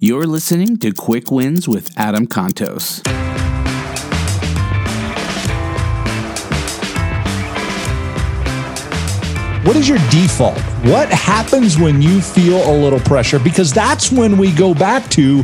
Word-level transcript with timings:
You're 0.00 0.28
listening 0.28 0.76
to 0.76 0.92
Quick 0.92 1.32
Wins 1.32 1.66
with 1.66 1.90
Adam 1.98 2.28
Contos. 2.28 3.04
What 9.66 9.74
is 9.74 9.88
your 9.88 9.98
default? 10.08 10.56
What 10.84 11.08
happens 11.08 11.78
when 11.78 12.00
you 12.00 12.20
feel 12.20 12.58
a 12.70 12.74
little 12.78 13.00
pressure? 13.00 13.40
Because 13.40 13.72
that's 13.72 14.12
when 14.12 14.38
we 14.38 14.52
go 14.52 14.72
back 14.72 15.10
to 15.10 15.42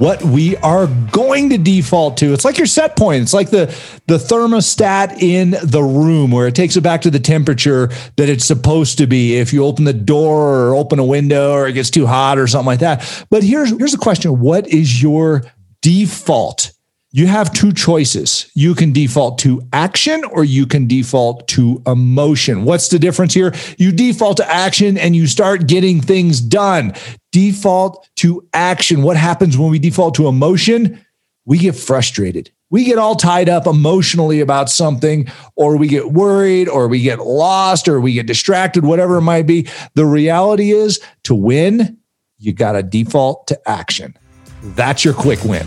what 0.00 0.22
we 0.22 0.56
are 0.56 0.86
going 1.12 1.50
to 1.50 1.58
default 1.58 2.16
to. 2.16 2.32
It's 2.32 2.44
like 2.44 2.56
your 2.56 2.66
set 2.66 2.96
point. 2.96 3.22
It's 3.22 3.34
like 3.34 3.50
the 3.50 3.66
the 4.06 4.16
thermostat 4.16 5.22
in 5.22 5.50
the 5.62 5.82
room 5.82 6.30
where 6.30 6.48
it 6.48 6.54
takes 6.54 6.76
it 6.76 6.80
back 6.80 7.02
to 7.02 7.10
the 7.10 7.20
temperature 7.20 7.88
that 8.16 8.28
it's 8.30 8.46
supposed 8.46 8.96
to 8.98 9.06
be 9.06 9.36
if 9.36 9.52
you 9.52 9.62
open 9.62 9.84
the 9.84 9.92
door 9.92 10.68
or 10.68 10.74
open 10.74 10.98
a 10.98 11.04
window 11.04 11.52
or 11.52 11.68
it 11.68 11.74
gets 11.74 11.90
too 11.90 12.06
hot 12.06 12.38
or 12.38 12.46
something 12.46 12.66
like 12.66 12.80
that. 12.80 13.26
But 13.28 13.42
here's 13.42 13.76
here's 13.76 13.92
the 13.92 13.98
question. 13.98 14.40
What 14.40 14.66
is 14.68 15.02
your 15.02 15.42
default? 15.82 16.72
You 17.12 17.26
have 17.26 17.52
two 17.52 17.72
choices. 17.72 18.50
You 18.54 18.74
can 18.74 18.92
default 18.92 19.38
to 19.40 19.60
action 19.72 20.22
or 20.24 20.44
you 20.44 20.64
can 20.64 20.86
default 20.86 21.46
to 21.48 21.82
emotion. 21.84 22.64
What's 22.64 22.88
the 22.88 23.00
difference 23.00 23.34
here? 23.34 23.52
You 23.78 23.90
default 23.90 24.36
to 24.36 24.48
action 24.48 24.96
and 24.96 25.16
you 25.16 25.26
start 25.26 25.66
getting 25.66 26.00
things 26.00 26.40
done. 26.40 26.94
Default 27.32 28.08
to 28.16 28.46
action. 28.52 29.02
What 29.02 29.16
happens 29.16 29.56
when 29.56 29.70
we 29.70 29.78
default 29.78 30.14
to 30.16 30.26
emotion? 30.26 31.04
We 31.44 31.58
get 31.58 31.76
frustrated. 31.76 32.50
We 32.70 32.84
get 32.84 32.98
all 32.98 33.16
tied 33.16 33.48
up 33.48 33.66
emotionally 33.66 34.40
about 34.40 34.70
something, 34.70 35.26
or 35.56 35.76
we 35.76 35.88
get 35.88 36.12
worried, 36.12 36.68
or 36.68 36.86
we 36.86 37.02
get 37.02 37.18
lost, 37.18 37.88
or 37.88 38.00
we 38.00 38.12
get 38.12 38.26
distracted, 38.26 38.84
whatever 38.84 39.16
it 39.16 39.22
might 39.22 39.46
be. 39.46 39.68
The 39.94 40.06
reality 40.06 40.70
is 40.70 41.00
to 41.24 41.34
win, 41.34 41.98
you 42.38 42.52
got 42.52 42.72
to 42.72 42.82
default 42.84 43.48
to 43.48 43.60
action. 43.68 44.16
That's 44.62 45.04
your 45.04 45.14
quick 45.14 45.42
win. 45.44 45.66